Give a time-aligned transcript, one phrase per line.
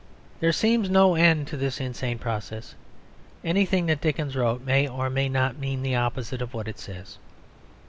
[0.39, 2.73] There seems no end to this insane process;
[3.43, 7.19] anything that Dickens wrote may or may not mean the opposite of what it says.